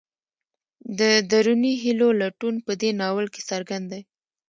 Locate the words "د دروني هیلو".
0.99-2.09